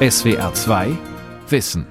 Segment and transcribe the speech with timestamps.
[0.00, 0.96] SWR 2
[1.48, 1.84] Wissen.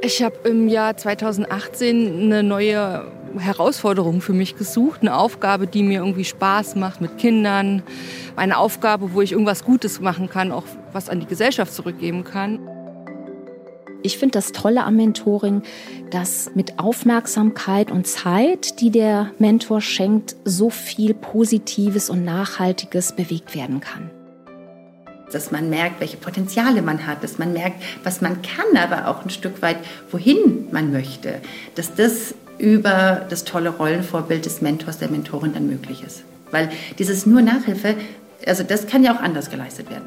[0.00, 3.06] Ich habe im Jahr 2018 eine neue
[3.38, 7.84] Herausforderung für mich gesucht, eine Aufgabe, die mir irgendwie Spaß macht mit Kindern,
[8.34, 12.58] eine Aufgabe, wo ich irgendwas Gutes machen kann, auch was an die Gesellschaft zurückgeben kann.
[14.02, 15.62] Ich finde das Tolle am Mentoring,
[16.10, 23.54] dass mit Aufmerksamkeit und Zeit, die der Mentor schenkt, so viel Positives und Nachhaltiges bewegt
[23.54, 24.10] werden kann.
[25.32, 29.24] Dass man merkt, welche Potenziale man hat, dass man merkt, was man kann, aber auch
[29.24, 29.78] ein Stück weit,
[30.10, 31.40] wohin man möchte.
[31.74, 36.24] Dass das über das tolle Rollenvorbild des Mentors, der Mentorin dann möglich ist.
[36.50, 37.96] Weil dieses nur Nachhilfe,
[38.46, 40.06] also das kann ja auch anders geleistet werden.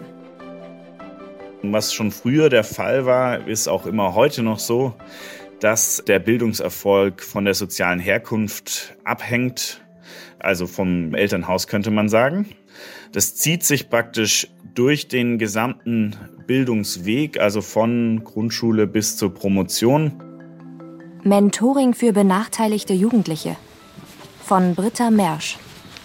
[1.64, 4.94] Was schon früher der Fall war, ist auch immer heute noch so,
[5.60, 9.82] dass der Bildungserfolg von der sozialen Herkunft abhängt,
[10.40, 12.48] also vom Elternhaus könnte man sagen.
[13.12, 16.16] Das zieht sich praktisch durch den gesamten
[16.48, 20.14] Bildungsweg, also von Grundschule bis zur Promotion.
[21.24, 23.56] Mentoring für benachteiligte Jugendliche
[24.44, 25.58] von Britta Mersch.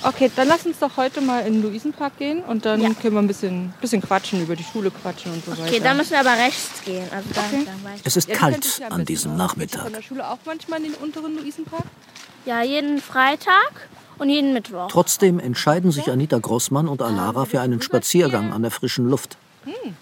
[0.02, 2.88] Okay, dann lass uns doch heute mal in den Luisenpark gehen und dann ja.
[2.94, 5.70] können wir ein bisschen, bisschen quatschen, über die Schule quatschen und so okay, weiter.
[5.72, 7.04] Okay, dann müssen wir aber rechts gehen.
[7.14, 7.66] Also dann, okay.
[7.66, 9.82] dann es ist ja, kalt ja an diesem Nachmittag.
[9.82, 11.84] Von der Schule auch manchmal in den unteren Luisenpark?
[12.46, 13.88] Ja, jeden Freitag
[14.18, 14.88] und jeden Mittwoch.
[14.90, 19.36] Trotzdem entscheiden sich Anita Grossmann und Alara für einen Spaziergang an der frischen Luft.
[19.64, 19.94] Hm.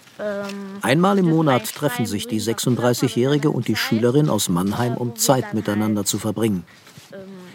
[0.81, 6.03] Einmal im Monat treffen sich die 36-Jährige und die Schülerin aus Mannheim, um Zeit miteinander
[6.03, 6.65] zu verbringen.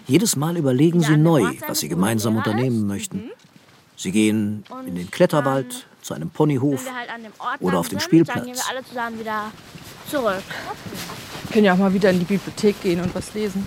[0.07, 3.31] Jedes Mal überlegen sie neu, was sie gemeinsam unternehmen möchten.
[3.97, 7.09] Sie gehen in den Kletterwald, zu einem Ponyhof halt
[7.61, 8.37] oder auf den Spielplatz.
[8.37, 9.51] Dann gehen wir alle zusammen wieder
[10.11, 10.43] zurück.
[11.45, 13.67] Wir können ja auch mal wieder in die Bibliothek gehen und was lesen.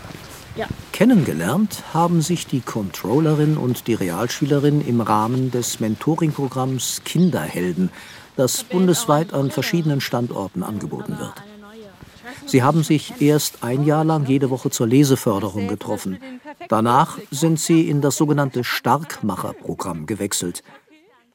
[0.57, 0.67] Ja.
[0.91, 7.91] Kennengelernt haben sich die Controllerin und die Realschülerin im Rahmen des Mentoring-Programms Kinderhelden,
[8.35, 11.35] das bundesweit an verschiedenen Standorten angeboten wird.
[12.47, 16.17] Sie haben sich erst ein Jahr lang jede Woche zur Leseförderung getroffen.
[16.69, 20.63] Danach sind sie in das sogenannte Starkmacher-Programm gewechselt.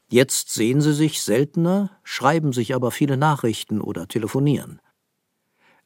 [0.08, 4.80] Jetzt sehen sie sich seltener, schreiben sich aber viele Nachrichten oder telefonieren.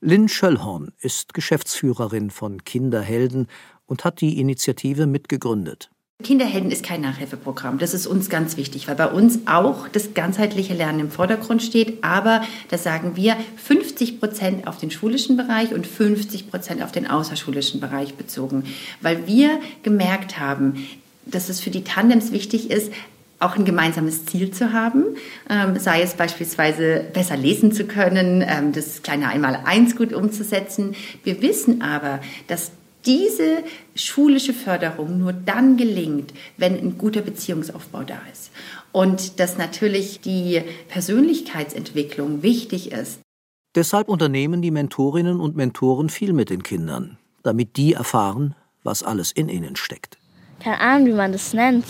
[0.07, 3.49] Lynn Schöllhorn ist Geschäftsführerin von Kinderhelden
[3.87, 5.91] und hat die Initiative mitgegründet.
[6.23, 7.79] Kinderhelden ist kein Nachhilfeprogramm.
[7.79, 12.05] Das ist uns ganz wichtig, weil bei uns auch das ganzheitliche Lernen im Vordergrund steht.
[12.05, 17.09] Aber da sagen wir 50 Prozent auf den schulischen Bereich und 50 Prozent auf den
[17.09, 18.63] außerschulischen Bereich bezogen.
[19.01, 20.87] Weil wir gemerkt haben,
[21.25, 22.93] dass es für die Tandems wichtig ist,
[23.39, 25.05] auch ein gemeinsames Ziel zu haben,
[25.51, 30.95] ähm, sei es beispielsweise besser lesen zu können, ähm, das kleine Einmaleins gut umzusetzen.
[31.23, 32.73] Wir wissen aber, dass
[33.05, 33.63] diese
[33.95, 38.51] schulische Förderung nur dann gelingt, wenn ein guter Beziehungsaufbau da ist.
[38.93, 43.21] Und dass natürlich die Persönlichkeitsentwicklung wichtig ist.
[43.75, 49.33] Deshalb unternehmen die Mentorinnen und Mentoren viel mit den Kindern, damit die erfahren, was alles
[49.33, 50.17] in ihnen steckt.
[50.61, 51.85] Keine Ahnung, wie man das nennt.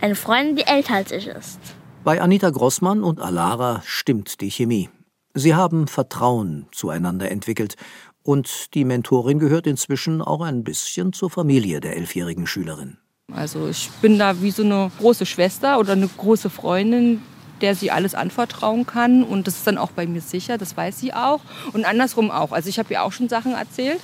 [0.00, 1.58] Eine Freundin, die älter als ich ist.
[2.04, 4.88] Bei Anita Grossmann und Alara stimmt die Chemie.
[5.34, 7.74] Sie haben Vertrauen zueinander entwickelt
[8.22, 12.98] und die Mentorin gehört inzwischen auch ein bisschen zur Familie der elfjährigen Schülerin.
[13.34, 17.20] Also ich bin da wie so eine große Schwester oder eine große Freundin,
[17.60, 19.24] der sie alles anvertrauen kann.
[19.24, 21.40] Und das ist dann auch bei mir sicher, das weiß sie auch.
[21.72, 22.52] Und andersrum auch.
[22.52, 24.00] Also ich habe ihr auch schon Sachen erzählt,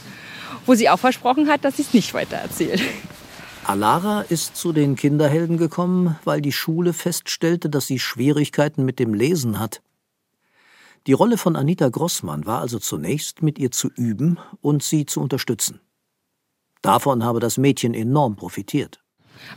[0.66, 2.82] wo sie auch versprochen hat, dass sie es nicht weiter erzählt.
[3.66, 9.14] Alara ist zu den Kinderhelden gekommen, weil die Schule feststellte, dass sie Schwierigkeiten mit dem
[9.14, 9.80] Lesen hat.
[11.06, 15.20] Die Rolle von Anita Grossmann war also zunächst, mit ihr zu üben und sie zu
[15.20, 15.80] unterstützen.
[16.82, 19.02] Davon habe das Mädchen enorm profitiert.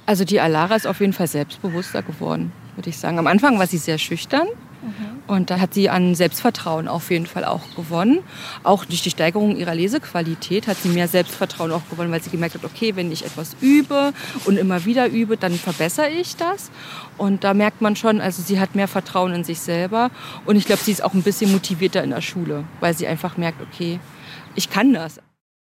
[0.05, 3.19] Also die Alara ist auf jeden Fall selbstbewusster geworden, würde ich sagen.
[3.19, 4.47] Am Anfang war sie sehr schüchtern
[4.81, 5.23] mhm.
[5.27, 8.19] und da hat sie an Selbstvertrauen auf jeden Fall auch gewonnen.
[8.63, 12.55] Auch durch die Steigerung ihrer Lesequalität hat sie mehr Selbstvertrauen auch gewonnen, weil sie gemerkt
[12.55, 14.13] hat, okay, wenn ich etwas übe
[14.45, 16.71] und immer wieder übe, dann verbessere ich das.
[17.17, 20.11] Und da merkt man schon, also sie hat mehr Vertrauen in sich selber
[20.45, 23.37] und ich glaube, sie ist auch ein bisschen motivierter in der Schule, weil sie einfach
[23.37, 23.99] merkt, okay,
[24.55, 25.19] ich kann das.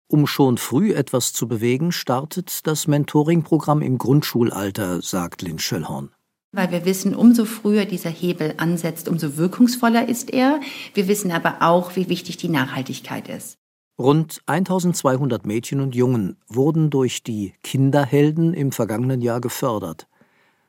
[0.07, 6.14] Um schon früh etwas zu bewegen, startet das Mentoring-Programm im Grundschulalter, sagt Lynn Schöllhorn.
[6.55, 10.61] Weil wir wissen, umso früher dieser Hebel ansetzt, umso wirkungsvoller ist er.
[10.93, 13.57] Wir wissen aber auch, wie wichtig die Nachhaltigkeit ist.
[13.99, 20.07] Rund 1200 Mädchen und Jungen wurden durch die Kinderhelden im vergangenen Jahr gefördert.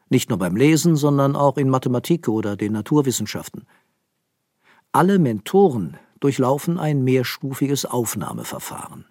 [0.08, 3.66] Nicht nur beim Lesen, sondern auch in Mathematik oder den Naturwissenschaften.
[4.90, 9.06] Alle Mentoren durchlaufen ein mehrstufiges Aufnahmeverfahren.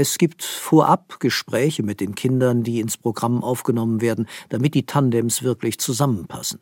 [0.00, 5.42] Es gibt vorab Gespräche mit den Kindern, die ins Programm aufgenommen werden, damit die Tandems
[5.42, 6.58] wirklich zusammenpassen.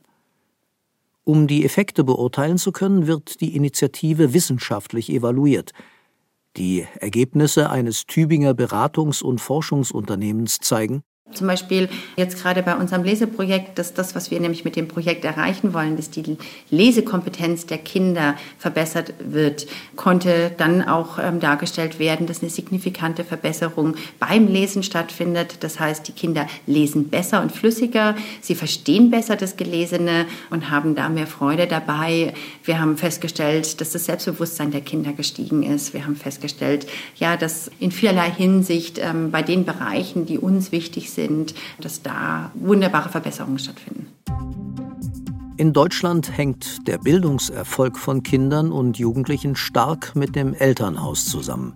[1.22, 5.70] Um die Effekte beurteilen zu können, wird die Initiative wissenschaftlich evaluiert.
[6.56, 13.78] Die Ergebnisse eines Tübinger Beratungs- und Forschungsunternehmens zeigen, zum Beispiel jetzt gerade bei unserem Leseprojekt,
[13.78, 16.36] dass das, was wir nämlich mit dem Projekt erreichen wollen, dass die
[16.70, 19.66] Lesekompetenz der Kinder verbessert wird,
[19.96, 25.58] konnte dann auch ähm, dargestellt werden, dass eine signifikante Verbesserung beim Lesen stattfindet.
[25.60, 30.94] Das heißt, die Kinder lesen besser und flüssiger, sie verstehen besser das Gelesene und haben
[30.94, 32.32] da mehr Freude dabei.
[32.64, 35.92] Wir haben festgestellt, dass das Selbstbewusstsein der Kinder gestiegen ist.
[35.92, 36.86] Wir haben festgestellt,
[37.16, 42.02] ja, dass in vielerlei Hinsicht ähm, bei den Bereichen, die uns wichtig sind, sind, dass
[42.02, 44.06] da wunderbare Verbesserungen stattfinden.
[45.56, 51.74] In Deutschland hängt der Bildungserfolg von Kindern und Jugendlichen stark mit dem Elternhaus zusammen.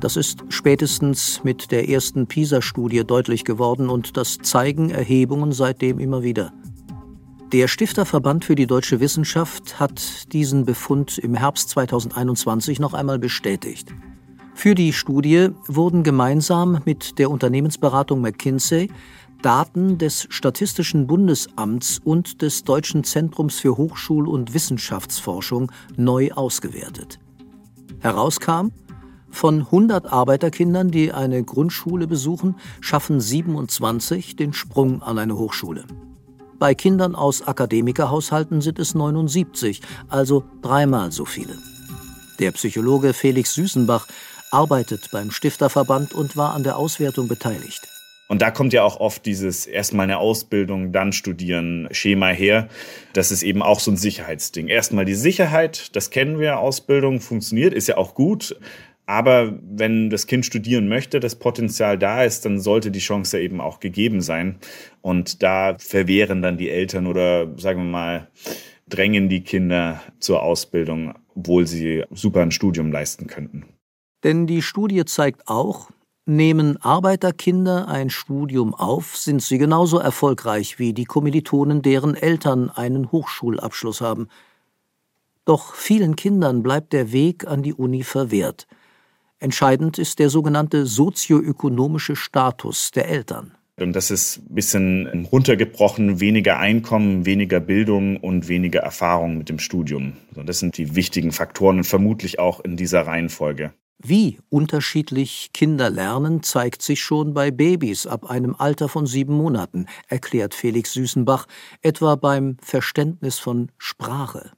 [0.00, 6.22] Das ist spätestens mit der ersten PISA-Studie deutlich geworden und das zeigen Erhebungen seitdem immer
[6.22, 6.54] wieder.
[7.52, 13.92] Der Stifterverband für die deutsche Wissenschaft hat diesen Befund im Herbst 2021 noch einmal bestätigt.
[14.60, 18.90] Für die Studie wurden gemeinsam mit der Unternehmensberatung McKinsey
[19.40, 27.18] Daten des Statistischen Bundesamts und des Deutschen Zentrums für Hochschul- und Wissenschaftsforschung neu ausgewertet.
[28.00, 28.68] Herauskam,
[29.30, 35.86] von 100 Arbeiterkindern, die eine Grundschule besuchen, schaffen 27 den Sprung an eine Hochschule.
[36.58, 41.56] Bei Kindern aus Akademikerhaushalten sind es 79, also dreimal so viele.
[42.40, 44.06] Der Psychologe Felix Süßenbach
[44.50, 47.88] arbeitet beim Stifterverband und war an der Auswertung beteiligt.
[48.30, 52.68] Und da kommt ja auch oft dieses erstmal eine Ausbildung, dann studieren Schema her.
[53.12, 54.68] Das ist eben auch so ein Sicherheitsding.
[54.68, 58.56] Erstmal die Sicherheit, das kennen wir, Ausbildung funktioniert, ist ja auch gut.
[59.04, 63.60] Aber wenn das Kind studieren möchte, das Potenzial da ist, dann sollte die Chance eben
[63.60, 64.60] auch gegeben sein.
[65.02, 68.28] Und da verwehren dann die Eltern oder sagen wir mal,
[68.88, 73.64] drängen die Kinder zur Ausbildung, obwohl sie super ein Studium leisten könnten.
[74.24, 75.90] Denn die Studie zeigt auch,
[76.26, 83.10] nehmen Arbeiterkinder ein Studium auf, sind sie genauso erfolgreich wie die Kommilitonen, deren Eltern einen
[83.10, 84.28] Hochschulabschluss haben.
[85.44, 88.66] Doch vielen Kindern bleibt der Weg an die Uni verwehrt.
[89.38, 93.54] Entscheidend ist der sogenannte sozioökonomische Status der Eltern.
[93.78, 99.58] Und das ist ein bisschen runtergebrochen, weniger Einkommen, weniger Bildung und weniger Erfahrung mit dem
[99.58, 100.12] Studium.
[100.44, 103.72] Das sind die wichtigen Faktoren und vermutlich auch in dieser Reihenfolge.
[104.02, 109.86] Wie unterschiedlich Kinder lernen, zeigt sich schon bei Babys ab einem Alter von sieben Monaten,
[110.08, 111.46] erklärt Felix Süßenbach,
[111.82, 114.52] etwa beim Verständnis von Sprache.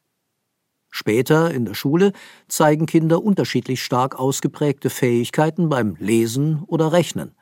[0.91, 2.13] Später in der Schule
[2.47, 7.35] zeigen Kinder unterschiedlich stark ausgeprägte Fähigkeiten beim Lesen oder Rechnen.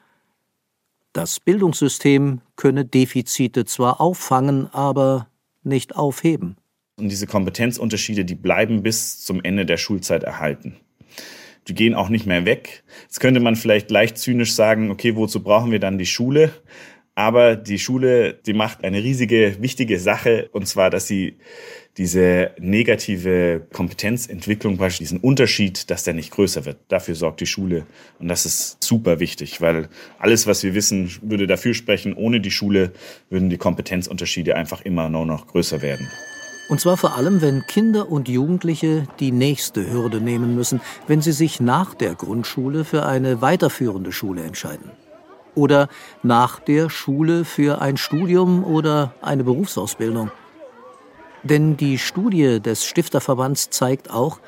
[1.12, 5.28] Das Bildungssystem könne Defizite zwar auffangen, aber
[5.64, 6.56] nicht aufheben.
[6.96, 10.76] Und diese Kompetenzunterschiede, die bleiben bis zum Ende der Schulzeit erhalten
[11.70, 12.82] die gehen auch nicht mehr weg.
[13.02, 16.50] Jetzt könnte man vielleicht leicht zynisch sagen, okay, wozu brauchen wir dann die Schule?
[17.14, 21.36] Aber die Schule, die macht eine riesige, wichtige Sache, und zwar, dass sie
[21.96, 26.78] diese negative Kompetenzentwicklung, diesen Unterschied, dass der nicht größer wird.
[26.88, 27.86] Dafür sorgt die Schule.
[28.18, 29.88] Und das ist super wichtig, weil
[30.18, 32.92] alles, was wir wissen, würde dafür sprechen, ohne die Schule
[33.28, 36.08] würden die Kompetenzunterschiede einfach immer nur noch größer werden.
[36.70, 41.32] Und zwar vor allem, wenn Kinder und Jugendliche die nächste Hürde nehmen müssen, wenn sie
[41.32, 44.92] sich nach der Grundschule für eine weiterführende Schule entscheiden.
[45.56, 45.88] Oder
[46.22, 50.30] nach der Schule für ein Studium oder eine Berufsausbildung.
[51.42, 54.38] Denn die Studie des Stifterverbands zeigt auch,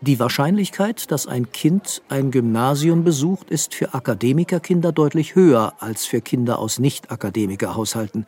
[0.00, 6.20] die Wahrscheinlichkeit, dass ein Kind ein Gymnasium besucht, ist für Akademikerkinder deutlich höher als für
[6.20, 8.24] Kinder aus Nicht-Akademikerhaushalten.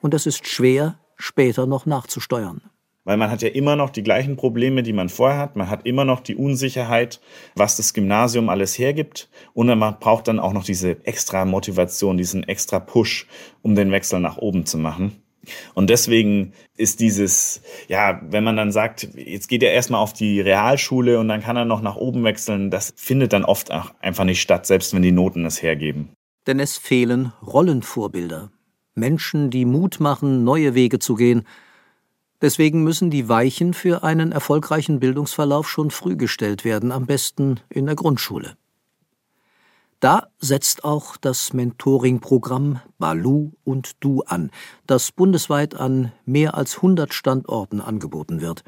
[0.00, 2.62] Und es ist schwer, später noch nachzusteuern.
[3.04, 5.56] Weil man hat ja immer noch die gleichen Probleme, die man vorher hat.
[5.56, 7.20] Man hat immer noch die Unsicherheit,
[7.54, 9.30] was das Gymnasium alles hergibt.
[9.54, 13.26] Und man braucht dann auch noch diese extra Motivation, diesen extra Push,
[13.62, 15.22] um den Wechsel nach oben zu machen.
[15.74, 20.40] Und deswegen ist dieses, ja, wenn man dann sagt, jetzt geht er erstmal auf die
[20.40, 24.24] Realschule und dann kann er noch nach oben wechseln, das findet dann oft auch einfach
[24.24, 26.10] nicht statt, selbst wenn die Noten es hergeben.
[26.46, 28.50] Denn es fehlen Rollenvorbilder.
[29.00, 31.42] Menschen, die Mut machen, neue Wege zu gehen.
[32.40, 37.86] Deswegen müssen die Weichen für einen erfolgreichen Bildungsverlauf schon früh gestellt werden, am besten in
[37.86, 38.56] der Grundschule.
[40.00, 44.50] Da setzt auch das Mentoring-Programm Balu und Du an,
[44.86, 48.64] das bundesweit an mehr als 100 Standorten angeboten wird.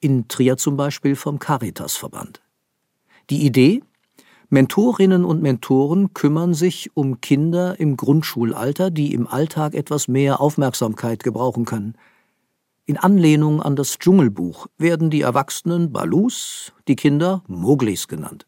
[0.00, 2.42] In Trier zum Beispiel vom Caritas-Verband.
[3.30, 3.84] Die Idee?
[4.52, 11.22] Mentorinnen und Mentoren kümmern sich um Kinder im Grundschulalter, die im Alltag etwas mehr Aufmerksamkeit
[11.22, 11.96] gebrauchen können.
[12.84, 18.46] In Anlehnung an das Dschungelbuch werden die Erwachsenen Balus, die Kinder Moglis genannt.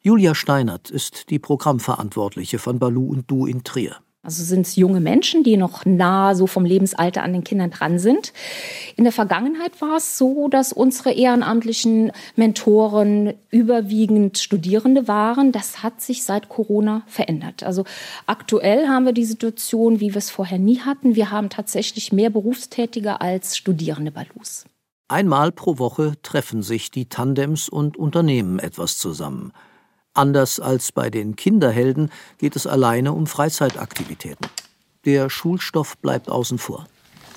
[0.00, 3.98] Julia Steinert ist die Programmverantwortliche von Balu und Du in Trier.
[4.26, 8.00] Also sind es junge Menschen, die noch nah so vom Lebensalter an den Kindern dran
[8.00, 8.32] sind.
[8.96, 15.52] In der Vergangenheit war es so, dass unsere ehrenamtlichen Mentoren überwiegend Studierende waren.
[15.52, 17.62] Das hat sich seit Corona verändert.
[17.62, 17.84] Also
[18.26, 21.14] aktuell haben wir die Situation, wie wir es vorher nie hatten.
[21.14, 24.64] Wir haben tatsächlich mehr Berufstätige als Studierende bei LUS.
[25.06, 29.52] Einmal pro Woche treffen sich die Tandems und Unternehmen etwas zusammen.
[30.16, 34.48] Anders als bei den Kinderhelden geht es alleine um Freizeitaktivitäten.
[35.04, 36.86] Der Schulstoff bleibt außen vor.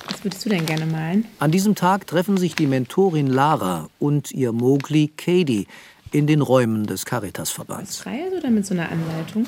[0.09, 1.25] Was würdest du denn gerne malen?
[1.39, 5.67] An diesem Tag treffen sich die Mentorin Lara und ihr Mogli Katie
[6.11, 7.97] in den Räumen des Caritas-Verbands.
[7.97, 9.45] Freies oder mit so einer Anleitung?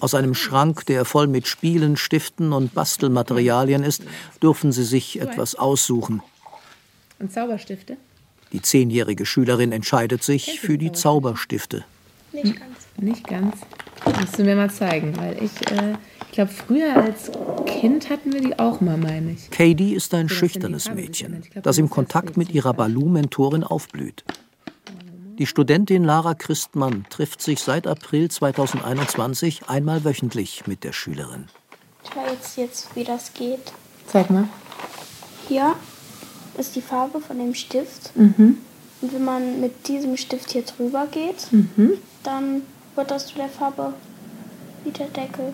[0.00, 4.02] Aus einem Schrank, der voll mit Spielen, Stiften und Bastelmaterialien ist,
[4.42, 6.22] dürfen sie sich etwas aussuchen.
[7.18, 7.98] Und Zauberstifte?
[8.52, 11.84] Die zehnjährige Schülerin entscheidet sich für die Zauberstifte.
[12.44, 12.76] Nicht ganz.
[12.96, 13.56] Nicht ganz.
[14.20, 15.94] Musst du mir mal zeigen, weil ich, äh,
[16.26, 17.30] ich glaube, früher als
[17.66, 19.50] Kind hatten wir die auch mal, meine ich.
[19.50, 24.24] Katie ist ein schüchternes Mädchen, das im Kontakt mit ihrer Balu-Mentorin aufblüht.
[25.38, 31.46] Die Studentin Lara Christmann trifft sich seit April 2021 einmal wöchentlich mit der Schülerin.
[32.12, 33.72] Schau jetzt, jetzt, wie das geht.
[34.06, 34.48] Zeig mal.
[35.46, 35.76] Hier
[36.58, 38.16] ist die Farbe von dem Stift.
[38.16, 38.58] Mhm.
[39.00, 41.92] Und wenn man mit diesem Stift hier drüber geht, Mhm.
[42.24, 42.62] dann
[42.96, 43.92] wird das zu der Farbe
[44.84, 45.52] wie der Deckel.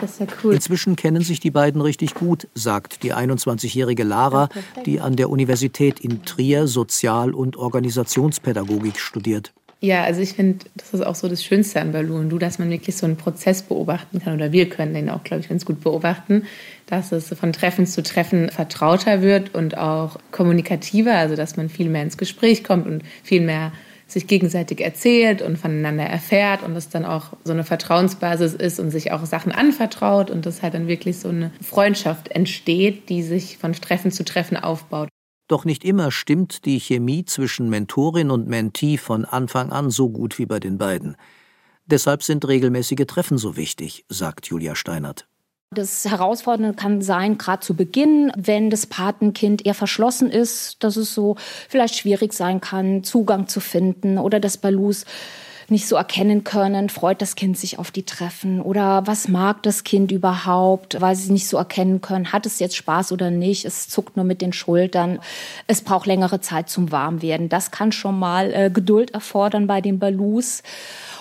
[0.00, 0.54] Das ist ja cool.
[0.54, 4.48] Inzwischen kennen sich die beiden richtig gut, sagt die 21-jährige Lara,
[4.84, 9.52] die an der Universität in Trier Sozial- und Organisationspädagogik studiert.
[9.84, 12.58] Ja, also ich finde, das ist auch so das Schönste an Baloo und du, dass
[12.58, 15.66] man wirklich so einen Prozess beobachten kann oder wir können den auch, glaube ich, ganz
[15.66, 16.44] gut beobachten,
[16.86, 21.90] dass es von Treffen zu Treffen vertrauter wird und auch kommunikativer, also dass man viel
[21.90, 23.72] mehr ins Gespräch kommt und viel mehr
[24.06, 28.90] sich gegenseitig erzählt und voneinander erfährt und es dann auch so eine Vertrauensbasis ist und
[28.90, 33.58] sich auch Sachen anvertraut und dass halt dann wirklich so eine Freundschaft entsteht, die sich
[33.58, 35.10] von Treffen zu Treffen aufbaut.
[35.46, 40.38] Doch nicht immer stimmt die Chemie zwischen Mentorin und Mentee von Anfang an so gut
[40.38, 41.16] wie bei den beiden.
[41.86, 45.28] Deshalb sind regelmäßige Treffen so wichtig, sagt Julia Steinert.
[45.70, 51.12] Das Herausfordernde kann sein, gerade zu Beginn, wenn das Patenkind eher verschlossen ist, dass es
[51.12, 51.36] so
[51.68, 55.04] vielleicht schwierig sein kann, Zugang zu finden oder dass Balus
[55.68, 59.84] nicht so erkennen können, freut das Kind sich auf die Treffen oder was mag das
[59.84, 63.88] Kind überhaupt, weil sie nicht so erkennen können, hat es jetzt Spaß oder nicht, es
[63.88, 65.20] zuckt nur mit den Schultern,
[65.66, 67.48] es braucht längere Zeit zum Warmwerden.
[67.48, 70.62] Das kann schon mal äh, Geduld erfordern bei den Balus.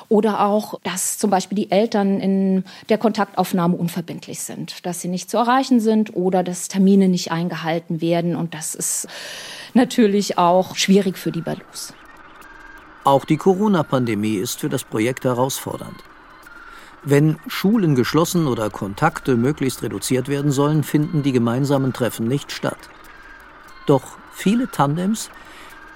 [0.09, 5.31] Oder auch, dass zum Beispiel die Eltern in der Kontaktaufnahme unverbindlich sind, dass sie nicht
[5.31, 8.35] zu erreichen sind oder dass Termine nicht eingehalten werden.
[8.35, 9.07] Und das ist
[9.73, 11.93] natürlich auch schwierig für die Balus.
[13.03, 15.97] Auch die Corona-Pandemie ist für das Projekt herausfordernd.
[17.03, 22.77] Wenn Schulen geschlossen oder Kontakte möglichst reduziert werden sollen, finden die gemeinsamen Treffen nicht statt.
[23.87, 25.29] Doch viele Tandems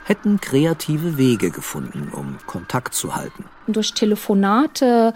[0.04, 3.46] hätten kreative Wege gefunden, um Kontakt zu halten.
[3.68, 5.14] Durch Telefonate,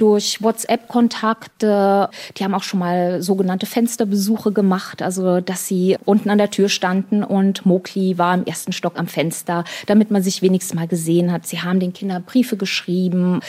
[0.00, 2.08] durch WhatsApp-Kontakte.
[2.36, 6.68] Die haben auch schon mal sogenannte Fensterbesuche gemacht, also dass sie unten an der Tür
[6.68, 11.30] standen und Mokli war im ersten Stock am Fenster, damit man sich wenigstens mal gesehen
[11.30, 11.46] hat.
[11.46, 13.40] Sie haben den Kindern Briefe geschrieben.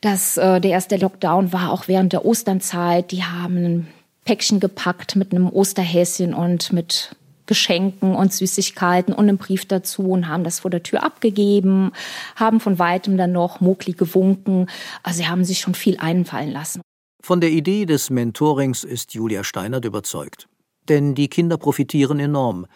[0.00, 3.10] Das, äh, der erste Lockdown war auch während der Osternzeit.
[3.10, 3.88] Die haben ein
[4.24, 10.28] Päckchen gepackt mit einem Osterhäschen und mit Geschenken und Süßigkeiten und einen Brief dazu und
[10.28, 11.92] haben das vor der Tür abgegeben,
[12.36, 14.66] haben von weitem dann noch Mokli gewunken.
[15.02, 16.80] Also sie haben sich schon viel einfallen lassen.
[17.22, 20.48] Von der Idee des Mentorings ist Julia Steinert überzeugt.
[20.88, 22.66] Denn die Kinder profitieren enorm.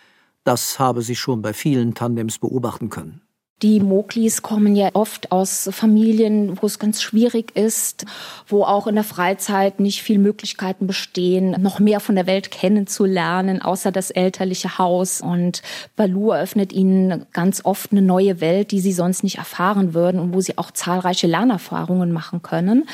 [0.44, 3.20] Das habe sie schon bei vielen Tandems beobachten können.
[3.62, 8.06] Die Moklis kommen ja oft aus Familien, wo es ganz schwierig ist,
[8.46, 13.60] wo auch in der Freizeit nicht viel Möglichkeiten bestehen, noch mehr von der Welt kennenzulernen,
[13.60, 15.20] außer das elterliche Haus.
[15.20, 15.62] Und
[15.96, 20.34] Balu eröffnet ihnen ganz oft eine neue Welt, die sie sonst nicht erfahren würden und
[20.34, 22.88] wo sie auch zahlreiche Lernerfahrungen machen können.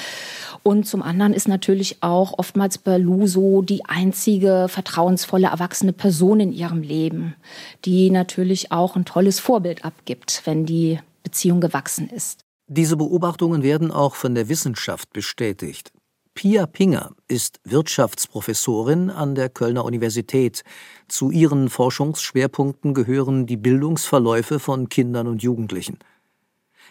[0.64, 6.52] Und zum anderen ist natürlich auch oftmals Balu so die einzige vertrauensvolle erwachsene Person in
[6.52, 7.34] ihrem Leben,
[7.84, 12.40] die natürlich auch ein tolles Vorbild abgibt, wenn die Beziehung gewachsen ist.
[12.66, 15.92] Diese Beobachtungen werden auch von der Wissenschaft bestätigt.
[16.32, 20.64] Pia Pinger ist Wirtschaftsprofessorin an der Kölner Universität.
[21.08, 25.98] Zu ihren Forschungsschwerpunkten gehören die Bildungsverläufe von Kindern und Jugendlichen.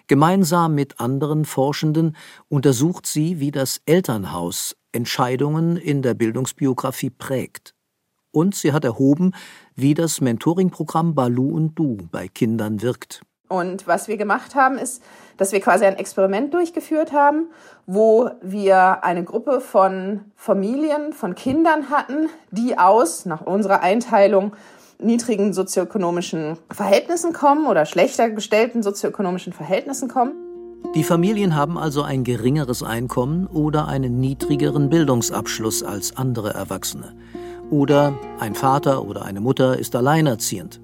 [0.08, 2.16] Gemeinsam mit anderen Forschenden
[2.50, 7.74] untersucht sie, wie das Elternhaus Entscheidungen in der Bildungsbiografie prägt.
[8.32, 9.34] Und sie hat erhoben,
[9.76, 13.22] wie das Mentoring-Programm Balu und Du bei Kindern wirkt.
[13.48, 15.04] Und was wir gemacht haben, ist,
[15.38, 17.52] dass wir quasi ein Experiment durchgeführt haben,
[17.86, 24.56] wo wir eine Gruppe von Familien, von Kindern hatten, die aus, nach unserer Einteilung,
[25.00, 30.34] niedrigen sozioökonomischen Verhältnissen kommen oder schlechter gestellten sozioökonomischen Verhältnissen kommen.
[30.96, 37.14] Die Familien haben also ein geringeres Einkommen oder einen niedrigeren Bildungsabschluss als andere Erwachsene.
[37.72, 40.80] Oder ein Vater oder eine Mutter ist alleinerziehend.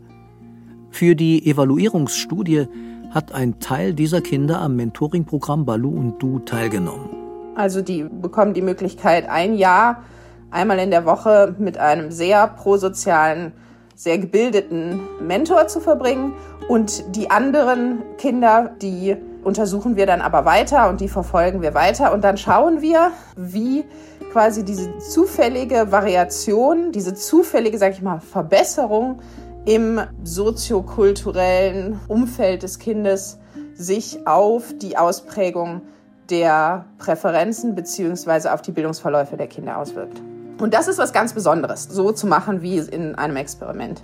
[0.89, 2.67] Für die Evaluierungsstudie
[3.11, 7.09] hat ein Teil dieser Kinder am Mentoring-Programm Balu und Du teilgenommen.
[7.55, 10.03] Also die bekommen die Möglichkeit, ein Jahr
[10.51, 13.51] einmal in der Woche mit einem sehr prosozialen,
[13.99, 16.33] sehr gebildeten Mentor zu verbringen.
[16.69, 22.13] Und die anderen Kinder, die untersuchen wir dann aber weiter und die verfolgen wir weiter.
[22.13, 23.83] Und dann schauen wir, wie
[24.31, 29.19] quasi diese zufällige Variation, diese zufällige, sag ich mal, Verbesserung
[29.65, 33.37] im soziokulturellen Umfeld des Kindes
[33.73, 35.81] sich auf die Ausprägung
[36.29, 40.21] der Präferenzen beziehungsweise auf die Bildungsverläufe der Kinder auswirkt.
[40.59, 44.01] Und das ist was ganz Besonderes, so zu machen wie in einem Experiment.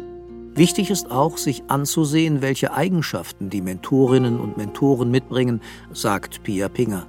[0.55, 7.05] Wichtig ist auch, sich anzusehen, welche Eigenschaften die Mentorinnen und Mentoren mitbringen, sagt Pia Pinger.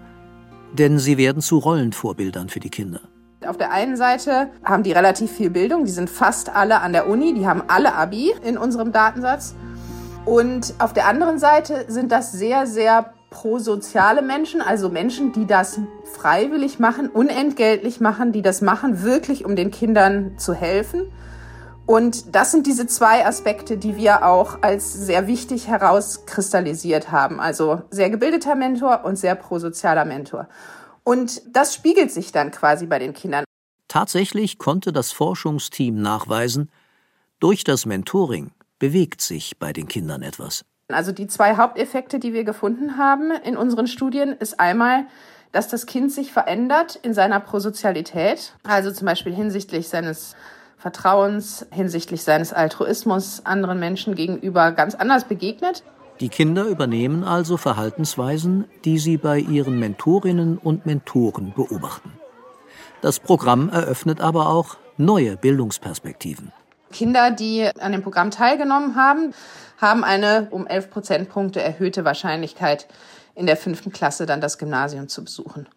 [0.73, 3.01] Denn sie werden zu Rollenvorbildern für die Kinder.
[3.47, 7.09] Auf der einen Seite haben die relativ viel Bildung, die sind fast alle an der
[7.09, 9.55] Uni, die haben alle Abi in unserem Datensatz.
[10.25, 15.79] Und auf der anderen Seite sind das sehr, sehr prosoziale Menschen, also Menschen, die das
[16.05, 21.13] freiwillig machen, unentgeltlich machen, die das machen, wirklich um den Kindern zu helfen.
[21.85, 27.39] Und das sind diese zwei Aspekte, die wir auch als sehr wichtig herauskristallisiert haben.
[27.39, 30.49] Also sehr gebildeter Mentor und sehr prosozialer Mentor.
[31.05, 33.45] Und das spiegelt sich dann quasi bei den Kindern.
[33.87, 36.71] Tatsächlich konnte das Forschungsteam nachweisen,
[37.39, 40.65] durch das Mentoring bewegt sich bei den Kindern etwas.
[40.89, 45.07] Also die zwei Haupteffekte, die wir gefunden haben in unseren Studien, ist einmal,
[45.51, 50.37] dass das Kind sich verändert in seiner Prosozialität, also zum Beispiel hinsichtlich seines
[50.79, 55.83] Vertrauens, hinsichtlich seines Altruismus anderen Menschen gegenüber ganz anders begegnet.
[56.21, 62.13] Die Kinder übernehmen also Verhaltensweisen, die sie bei ihren Mentorinnen und Mentoren beobachten.
[63.01, 66.53] Das Programm eröffnet aber auch neue Bildungsperspektiven.
[66.93, 69.35] Kinder, die an dem Programm teilgenommen haben,
[69.79, 72.87] haben eine um 11 Prozentpunkte erhöhte Wahrscheinlichkeit,
[73.35, 75.69] in der fünften Klasse dann das Gymnasium zu besuchen.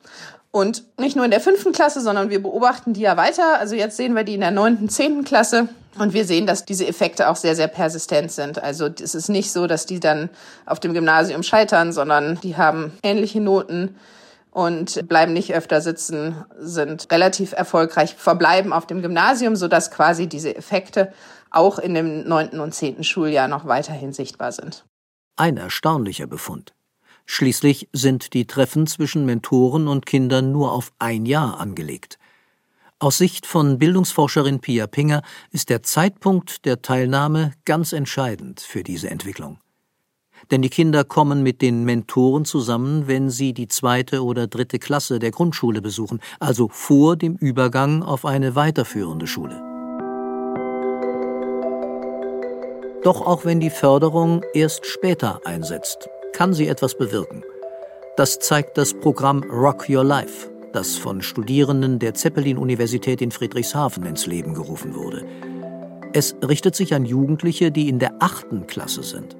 [0.52, 3.60] Und nicht nur in der fünften Klasse, sondern wir beobachten die ja weiter.
[3.60, 5.69] Also jetzt sehen wir die in der neunten, zehnten Klasse.
[6.00, 8.62] Und wir sehen, dass diese Effekte auch sehr, sehr persistent sind.
[8.63, 10.30] Also es ist nicht so, dass die dann
[10.65, 13.95] auf dem Gymnasium scheitern, sondern die haben ähnliche Noten
[14.60, 20.54] und bleiben nicht öfter sitzen, sind relativ erfolgreich, verbleiben auf dem Gymnasium, sodass quasi diese
[20.54, 21.13] Effekte
[21.50, 24.84] auch in dem neunten und zehnten Schuljahr noch weiterhin sichtbar sind.
[25.38, 26.74] Ein erstaunlicher Befund.
[27.26, 32.19] Schließlich sind die Treffen zwischen Mentoren und Kindern nur auf ein Jahr angelegt.
[33.00, 39.10] Aus Sicht von Bildungsforscherin Pia Pinger ist der Zeitpunkt der Teilnahme ganz entscheidend für diese
[39.10, 39.58] Entwicklung.
[40.52, 45.19] Denn die Kinder kommen mit den Mentoren zusammen, wenn sie die zweite oder dritte Klasse
[45.19, 49.62] der Grundschule besuchen, also vor dem Übergang auf eine weiterführende Schule.
[53.04, 57.43] Doch auch wenn die Förderung erst später einsetzt, kann sie etwas bewirken.
[58.17, 64.25] Das zeigt das Programm Rock Your Life, das von Studierenden der Zeppelin-Universität in Friedrichshafen ins
[64.25, 65.25] Leben gerufen wurde.
[66.12, 69.38] Es richtet sich an Jugendliche, die in der achten Klasse sind.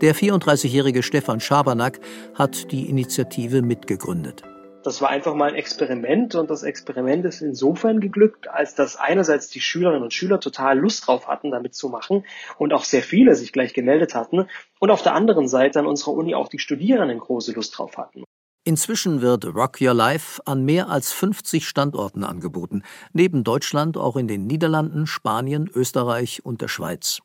[0.00, 2.00] Der 34-jährige Stefan Schabernack
[2.34, 4.42] hat die Initiative mitgegründet.
[4.82, 9.48] Das war einfach mal ein Experiment und das Experiment ist insofern geglückt, als dass einerseits
[9.48, 12.24] die Schülerinnen und Schüler total Lust drauf hatten, damit zu machen
[12.56, 16.14] und auch sehr viele sich gleich gemeldet hatten und auf der anderen Seite an unserer
[16.14, 18.24] Uni auch die Studierenden große Lust drauf hatten.
[18.64, 24.28] Inzwischen wird Rock Your Life an mehr als 50 Standorten angeboten, neben Deutschland auch in
[24.28, 27.20] den Niederlanden, Spanien, Österreich und der Schweiz.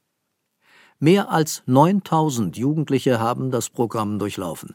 [1.06, 4.74] Mehr als 9000 Jugendliche haben das Programm durchlaufen.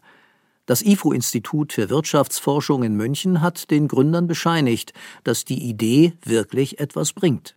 [0.64, 4.92] Das IFO-Institut für Wirtschaftsforschung in München hat den Gründern bescheinigt,
[5.24, 7.56] dass die Idee wirklich etwas bringt.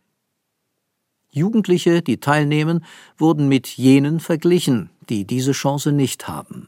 [1.29, 2.83] Jugendliche, die teilnehmen,
[3.15, 6.67] wurden mit jenen verglichen, die diese Chance nicht haben.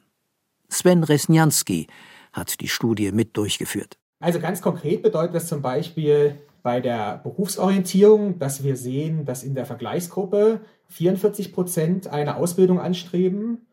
[0.69, 1.87] Sven Resnianski
[2.33, 3.97] hat die Studie mit durchgeführt.
[4.19, 9.55] Also ganz konkret bedeutet das zum Beispiel bei der Berufsorientierung, dass wir sehen, dass in
[9.55, 13.67] der Vergleichsgruppe 44 Prozent eine Ausbildung anstreben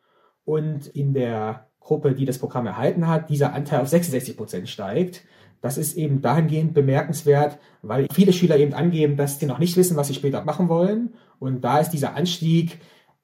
[0.44, 5.24] und in der Gruppe, die das Programm erhalten hat, dieser Anteil auf 66 Prozent steigt.
[5.60, 9.96] Das ist eben dahingehend bemerkenswert, weil viele Schüler eben angeben, dass sie noch nicht wissen,
[9.96, 11.14] was sie später machen wollen.
[11.38, 12.80] Und da ist dieser Anstieg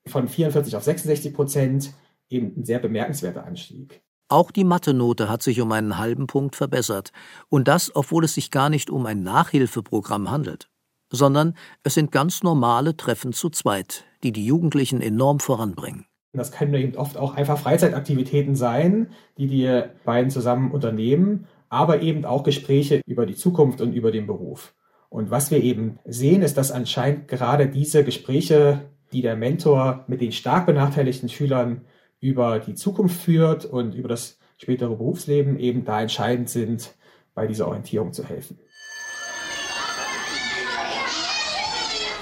[0.07, 1.93] von 44 auf 66 Prozent
[2.29, 4.03] eben ein sehr bemerkenswerter Anstieg.
[4.29, 7.13] Auch die Mathe-Note hat sich um einen halben Punkt verbessert.
[7.49, 10.69] Und das, obwohl es sich gar nicht um ein Nachhilfeprogramm handelt,
[11.11, 16.07] sondern es sind ganz normale Treffen zu zweit, die die Jugendlichen enorm voranbringen.
[16.33, 22.25] Das können eben oft auch einfach Freizeitaktivitäten sein, die die beiden zusammen unternehmen, aber eben
[22.25, 24.75] auch Gespräche über die Zukunft und über den Beruf.
[25.09, 30.21] Und was wir eben sehen, ist, dass anscheinend gerade diese Gespräche, die der Mentor mit
[30.21, 31.87] den stark benachteiligten Schülern
[32.21, 36.95] über die Zukunft führt und über das spätere Berufsleben, eben da entscheidend sind,
[37.35, 38.59] bei dieser Orientierung zu helfen.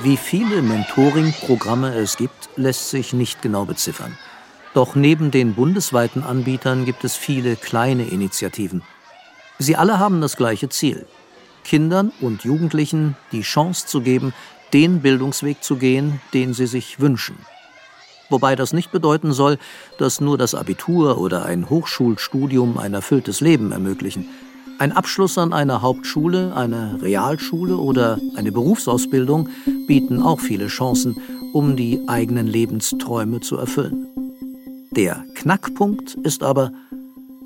[0.02, 4.18] Wie viele Mentoring-Programme es gibt, lässt sich nicht genau beziffern.
[4.74, 8.82] Doch neben den bundesweiten Anbietern gibt es viele kleine Initiativen.
[9.58, 11.06] Sie alle haben das gleiche Ziel.
[11.64, 14.34] Kindern und Jugendlichen die Chance zu geben,
[14.74, 17.38] den Bildungsweg zu gehen, den sie sich wünschen.
[18.28, 19.56] Wobei das nicht bedeuten soll,
[19.96, 24.28] dass nur das Abitur oder ein Hochschulstudium ein erfülltes Leben ermöglichen.
[24.78, 29.48] Ein Abschluss an einer Hauptschule, einer Realschule oder eine Berufsausbildung
[29.86, 31.16] bieten auch viele Chancen,
[31.54, 34.06] um die eigenen Lebensträume zu erfüllen.
[34.90, 36.72] Der Knackpunkt ist aber,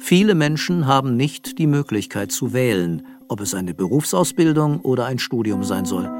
[0.00, 5.62] viele Menschen haben nicht die Möglichkeit zu wählen, ob es eine Berufsausbildung oder ein Studium
[5.62, 6.10] sein soll.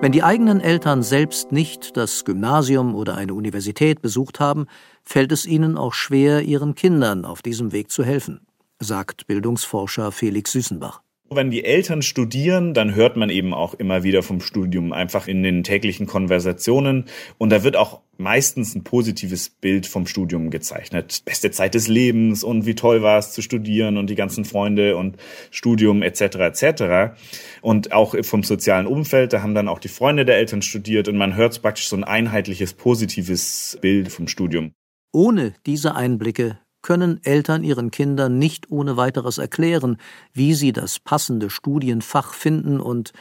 [0.00, 4.66] Wenn die eigenen Eltern selbst nicht das Gymnasium oder eine Universität besucht haben,
[5.04, 8.40] fällt es ihnen auch schwer, ihren Kindern auf diesem Weg zu helfen
[8.80, 11.02] sagt Bildungsforscher Felix Süßenbach.
[11.32, 15.44] Wenn die Eltern studieren, dann hört man eben auch immer wieder vom Studium, einfach in
[15.44, 17.04] den täglichen Konversationen.
[17.38, 21.22] Und da wird auch meistens ein positives Bild vom Studium gezeichnet.
[21.24, 24.96] Beste Zeit des Lebens und wie toll war es zu studieren und die ganzen Freunde
[24.96, 25.18] und
[25.52, 26.20] Studium etc.
[26.20, 27.14] etc.
[27.62, 31.16] Und auch vom sozialen Umfeld, da haben dann auch die Freunde der Eltern studiert und
[31.16, 34.72] man hört praktisch so ein einheitliches positives Bild vom Studium.
[35.12, 39.98] Ohne diese Einblicke können Eltern ihren Kindern nicht ohne weiteres erklären,
[40.32, 43.12] wie sie das passende Studienfach finden und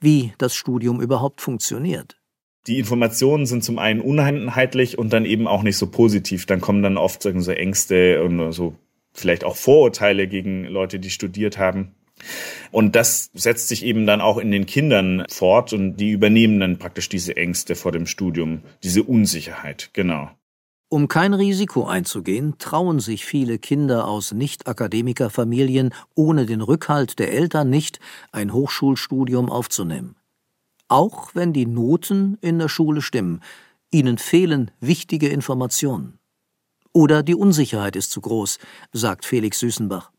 [0.00, 2.16] wie das Studium überhaupt funktioniert.
[2.66, 6.44] Die Informationen sind zum einen uneinheitlich und dann eben auch nicht so positiv.
[6.46, 8.74] Dann kommen dann oft so Ängste und so
[9.14, 11.94] vielleicht auch Vorurteile gegen Leute, die studiert haben.
[12.70, 16.78] Und das setzt sich eben dann auch in den Kindern fort und die übernehmen dann
[16.78, 20.30] praktisch diese Ängste vor dem Studium, diese Unsicherheit, genau.
[20.90, 27.68] Um kein Risiko einzugehen, trauen sich viele Kinder aus Nicht-Akademikerfamilien ohne den Rückhalt der Eltern
[27.68, 28.00] nicht,
[28.32, 30.16] ein Hochschulstudium aufzunehmen.
[30.88, 33.42] Auch wenn die Noten in der Schule stimmen,
[33.90, 36.18] ihnen fehlen wichtige Informationen.
[36.94, 38.58] Oder die Unsicherheit ist zu groß,
[38.90, 40.10] sagt Felix Süßenbach.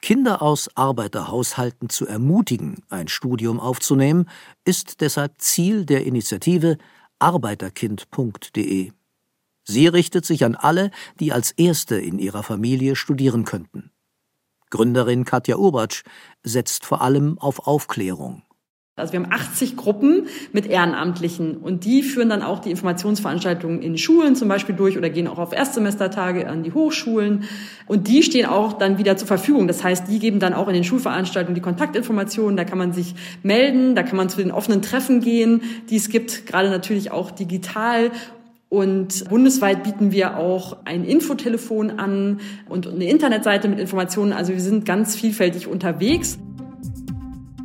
[0.00, 4.28] Kinder aus Arbeiterhaushalten zu ermutigen, ein Studium aufzunehmen,
[4.64, 6.78] ist deshalb Ziel der Initiative
[7.20, 8.90] arbeiterkind.de.
[9.64, 13.90] Sie richtet sich an alle, die als Erste in ihrer Familie studieren könnten.
[14.70, 16.02] Gründerin Katja Urbatsch
[16.42, 18.42] setzt vor allem auf Aufklärung.
[18.94, 23.96] Also wir haben 80 Gruppen mit Ehrenamtlichen und die führen dann auch die Informationsveranstaltungen in
[23.96, 27.44] Schulen zum Beispiel durch oder gehen auch auf Erstsemestertage an die Hochschulen
[27.86, 29.66] und die stehen auch dann wieder zur Verfügung.
[29.66, 33.14] Das heißt, die geben dann auch in den Schulveranstaltungen die Kontaktinformationen, da kann man sich
[33.42, 37.30] melden, da kann man zu den offenen Treffen gehen, die es gibt, gerade natürlich auch
[37.30, 38.10] digital
[38.72, 44.32] und bundesweit bieten wir auch ein Infotelefon an und eine Internetseite mit Informationen.
[44.32, 46.38] Also wir sind ganz vielfältig unterwegs.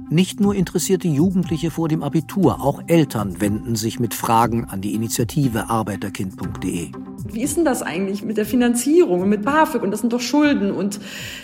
[0.09, 4.95] Nicht nur interessierte Jugendliche vor dem Abitur, auch Eltern wenden sich mit Fragen an die
[4.95, 6.91] Initiative arbeiterkind.de.
[7.31, 10.21] Wie ist denn das eigentlich mit der Finanzierung und mit BAföG und das sind doch
[10.21, 10.99] Schulden und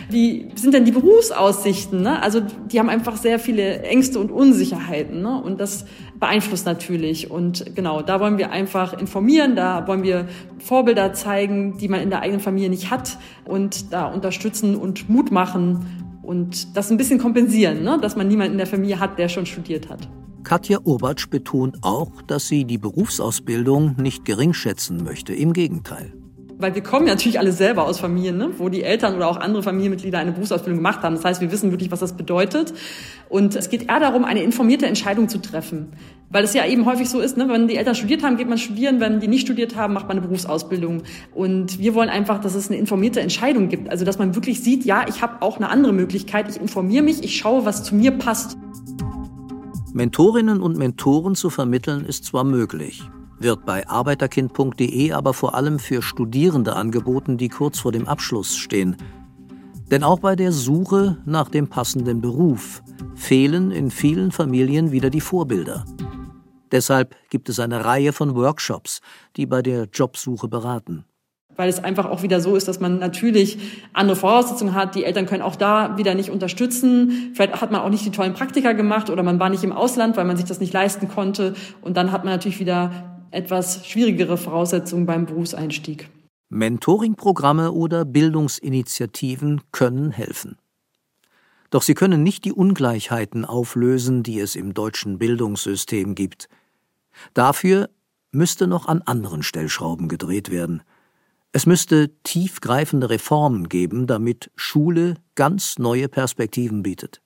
[0.10, 2.02] wie sind denn die Berufsaussichten?
[2.02, 2.22] Ne?
[2.22, 5.42] Also die haben einfach sehr viele Ängste und Unsicherheiten ne?
[5.42, 5.86] und das
[6.24, 11.90] beeinflusst natürlich und genau, da wollen wir einfach informieren, da wollen wir Vorbilder zeigen, die
[11.90, 15.86] man in der eigenen Familie nicht hat und da unterstützen und Mut machen
[16.22, 18.00] und das ein bisschen kompensieren, ne?
[18.02, 20.08] dass man niemanden in der Familie hat, der schon studiert hat.
[20.44, 25.34] Katja Urbatsch betont auch, dass sie die Berufsausbildung nicht geringschätzen möchte.
[25.34, 26.14] Im Gegenteil.
[26.58, 28.52] Weil wir kommen ja natürlich alle selber aus Familien, ne?
[28.58, 31.16] wo die Eltern oder auch andere Familienmitglieder eine Berufsausbildung gemacht haben.
[31.16, 32.74] Das heißt, wir wissen wirklich, was das bedeutet.
[33.30, 35.94] Und es geht eher darum, eine informierte Entscheidung zu treffen.
[36.30, 37.50] Weil es ja eben häufig so ist, ne?
[37.50, 39.00] wenn die Eltern studiert haben, geht man studieren.
[39.00, 41.04] Wenn die nicht studiert haben, macht man eine Berufsausbildung.
[41.34, 43.90] Und wir wollen einfach, dass es eine informierte Entscheidung gibt.
[43.90, 46.50] Also dass man wirklich sieht, ja, ich habe auch eine andere Möglichkeit.
[46.50, 48.58] Ich informiere mich, ich schaue, was zu mir passt.
[49.94, 53.04] Mentorinnen und Mentoren zu vermitteln ist zwar möglich,
[53.44, 58.96] wird bei arbeiterkind.de aber vor allem für Studierende angeboten, die kurz vor dem Abschluss stehen.
[59.92, 62.82] Denn auch bei der Suche nach dem passenden Beruf
[63.16, 65.86] fehlen in vielen Familien wieder die Vorbilder.
[66.72, 69.02] Deshalb gibt es eine Reihe von Workshops,
[69.36, 71.06] die bei der Jobsuche beraten
[71.56, 73.58] weil es einfach auch wieder so ist, dass man natürlich
[73.94, 74.96] andere Voraussetzungen hat.
[74.96, 77.32] Die Eltern können auch da wieder nicht unterstützen.
[77.34, 80.18] Vielleicht hat man auch nicht die tollen Praktika gemacht oder man war nicht im Ausland,
[80.18, 81.54] weil man sich das nicht leisten konnte.
[81.82, 86.10] Und dann hat man natürlich wieder etwas schwierigere Voraussetzungen beim Berufseinstieg.
[86.50, 90.58] Mentoring-Programme oder Bildungsinitiativen können helfen.
[91.72, 96.48] Doch sie können nicht die Ungleichheiten auflösen, die es im deutschen Bildungssystem gibt.
[97.34, 97.90] Dafür
[98.32, 100.84] müsste noch an anderen Stellschrauben gedreht werden.
[101.52, 107.22] Es müsste tiefgreifende Reformen geben, damit Schule ganz neue Perspektiven bietet.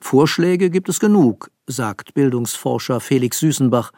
[0.00, 3.92] Vorschläge gibt es genug, sagt Bildungsforscher Felix Süßenbach.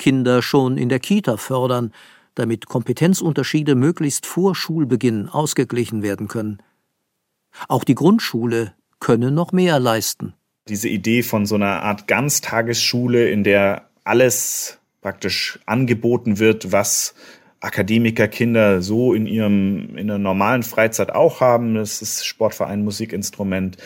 [0.00, 1.92] Kinder schon in der Kita fördern,
[2.34, 6.62] damit Kompetenzunterschiede möglichst vor Schulbeginn ausgeglichen werden können.
[7.68, 10.32] Auch die Grundschule könne noch mehr leisten.
[10.68, 17.14] Diese Idee von so einer Art Ganztagesschule, in der alles praktisch angeboten wird, was
[17.60, 21.74] Akademikerkinder so in ihrem in der normalen Freizeit auch haben.
[21.74, 23.76] Das ist Sportverein, Musikinstrument,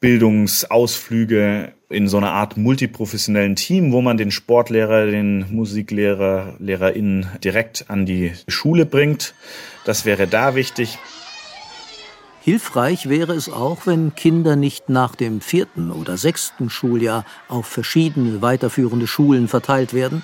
[0.00, 7.86] Bildungsausflüge in so einer Art multiprofessionellen Team, wo man den Sportlehrer, den Musiklehrer, LehrerInnen direkt
[7.88, 9.34] an die Schule bringt.
[9.84, 10.98] Das wäre da wichtig.
[12.42, 18.40] Hilfreich wäre es auch, wenn Kinder nicht nach dem vierten oder sechsten Schuljahr auf verschiedene
[18.42, 20.22] weiterführende Schulen verteilt werden,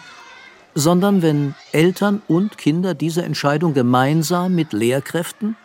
[0.75, 5.57] sondern wenn Eltern und Kinder diese Entscheidung gemeinsam mit Lehrkräften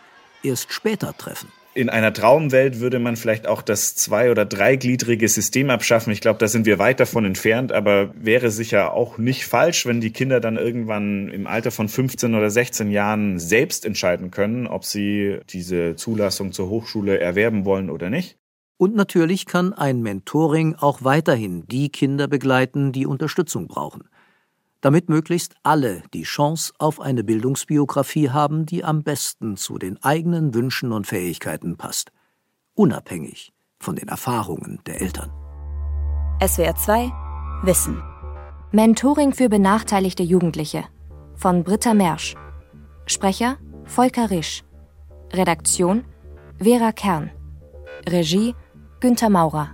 [0.44, 1.50] erst später treffen.
[1.76, 6.12] In einer Traumwelt würde man vielleicht auch das zwei- oder dreigliedrige System abschaffen.
[6.12, 10.02] Ich glaube, da sind wir weit davon entfernt, aber wäre sicher auch nicht falsch, wenn
[10.02, 14.84] die Kinder dann irgendwann im Alter von 15 oder 16 Jahren selbst entscheiden können, ob
[14.84, 18.38] sie diese Zulassung zur Hochschule erwerben wollen oder nicht.
[18.78, 24.10] Und natürlich kann ein Mentoring auch weiterhin die Kinder begleiten, die Unterstützung brauchen
[24.82, 30.54] damit möglichst alle die Chance auf eine Bildungsbiografie haben, die am besten zu den eigenen
[30.54, 32.12] Wünschen und Fähigkeiten passt,
[32.76, 35.32] unabhängig von den Erfahrungen der Eltern.
[36.46, 37.12] SWR 2
[37.64, 38.02] Wissen.
[38.72, 40.86] Mentoring für benachteiligte Jugendliche.
[41.36, 42.36] Von Britta Mersch.
[43.06, 44.64] Sprecher Volker Risch.
[45.34, 46.06] Redaktion
[46.60, 47.32] Vera Kern.
[48.08, 48.56] Regie
[49.02, 49.74] Günter Maurer